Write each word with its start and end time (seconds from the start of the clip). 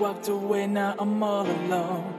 walked 0.00 0.28
away, 0.28 0.66
now 0.66 0.94
I'm 0.98 1.22
all 1.22 1.46
alone. 1.46 2.14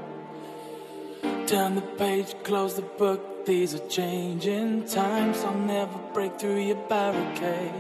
Turn 1.48 1.76
the 1.76 1.82
page, 1.82 2.36
close 2.44 2.76
the 2.76 2.84
book. 2.84 3.46
These 3.46 3.74
are 3.74 3.88
changing 3.88 4.86
times. 4.86 5.44
I'll 5.44 5.58
never 5.58 5.98
break 6.14 6.40
through 6.40 6.60
your 6.60 6.82
barricade. 6.88 7.74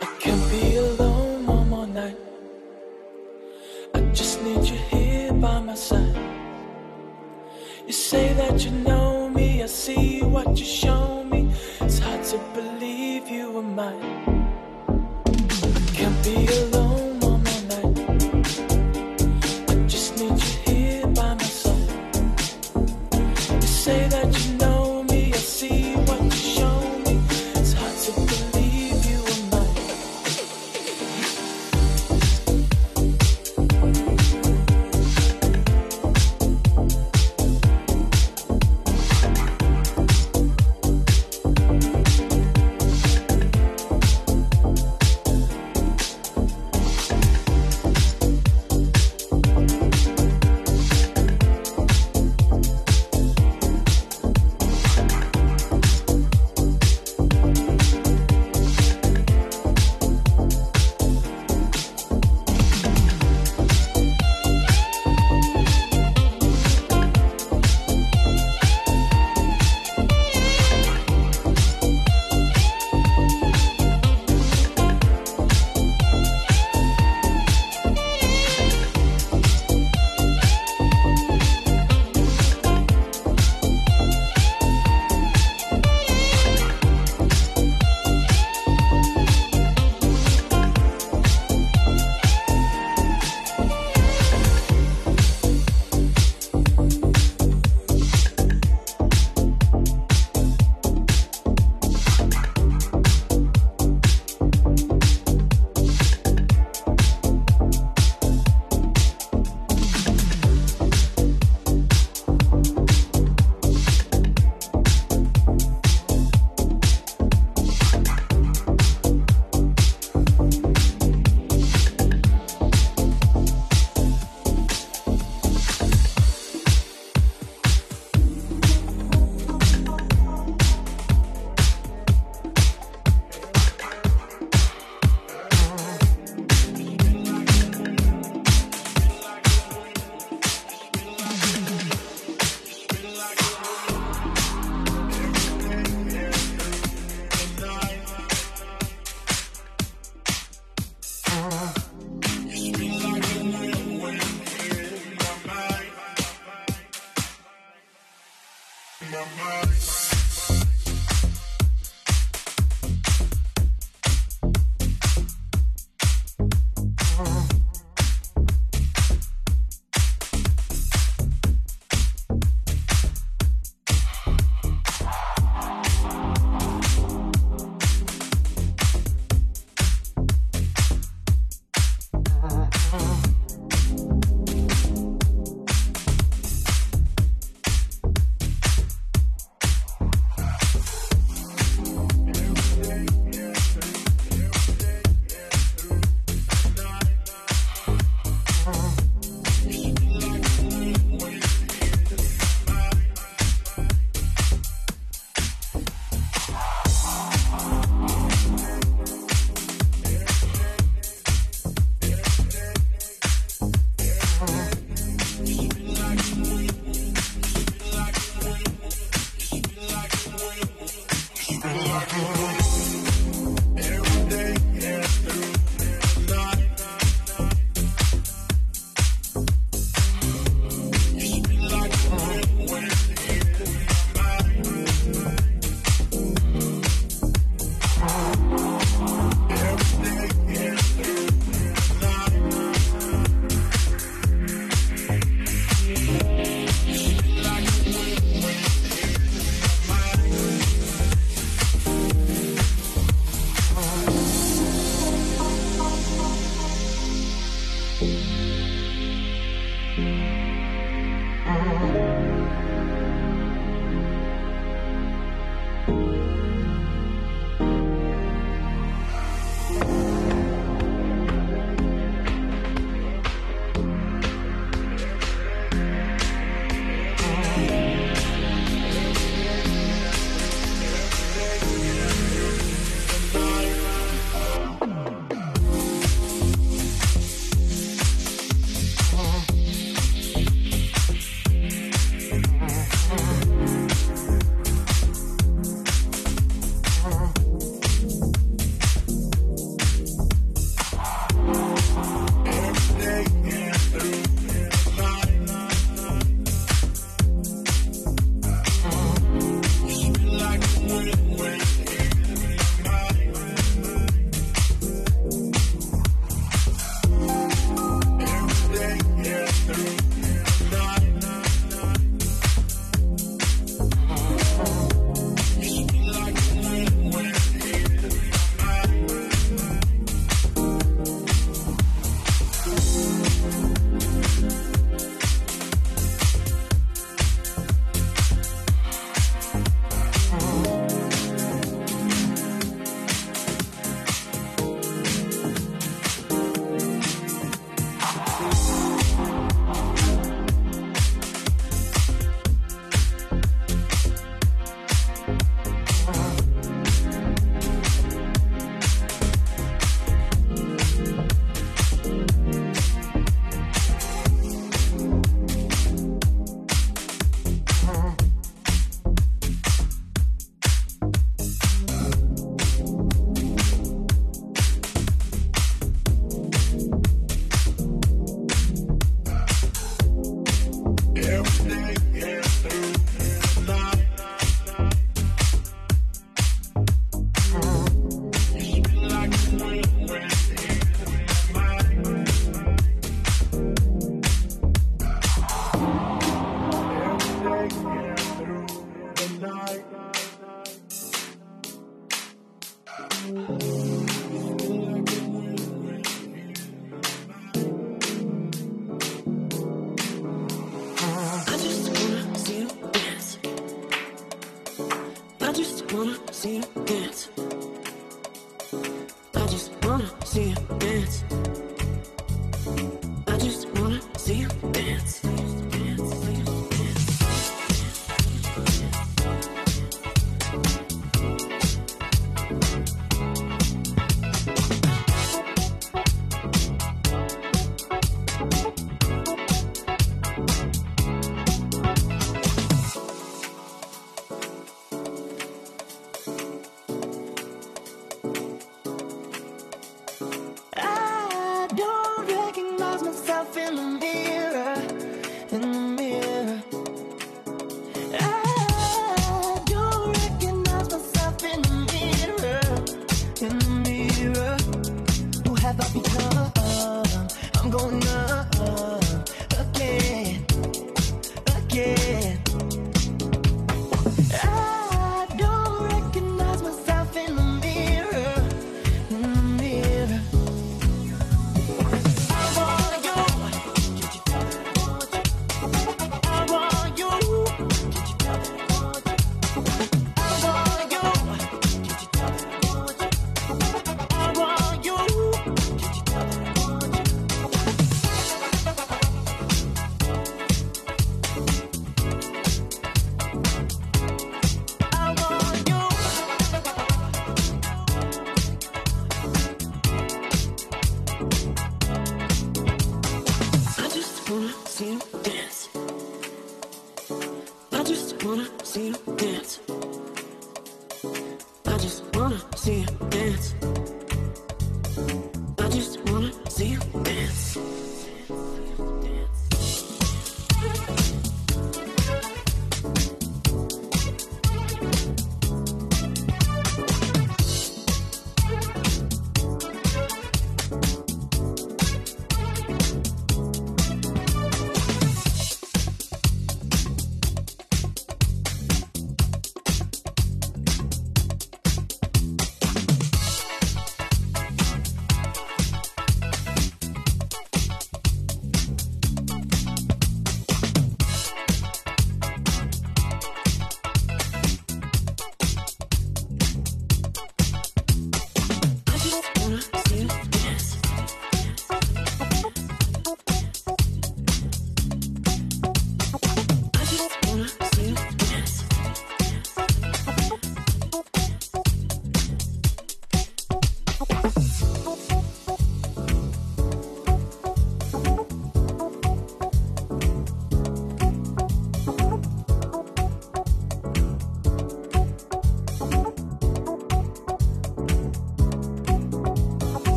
I 0.00 0.06
can't 0.18 0.50
be 0.50 0.76
alone 0.76 1.46
one 1.46 1.68
more 1.68 1.86
night. 1.86 2.16
I 3.94 4.00
just 4.20 4.42
need 4.42 4.64
you 4.64 4.78
here 4.90 5.32
by 5.34 5.60
my 5.60 5.74
side. 5.74 6.16
You 7.86 7.92
say 7.92 8.32
that 8.32 8.64
you 8.64 8.70
know 8.70 9.28
me, 9.28 9.62
I 9.62 9.66
see 9.66 10.22
what 10.22 10.58
you 10.58 10.64
show 10.64 11.22
me. 11.24 11.52
It's 11.82 11.98
hard 11.98 12.24
to 12.24 12.38
believe 12.54 13.28
you 13.28 13.52
were 13.52 13.62
mine 13.62 14.36
can't 15.96 16.24
be 16.24 16.46
alone. 16.46 16.85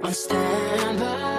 I 0.00 0.12
stand 0.12 1.00
by. 1.00 1.37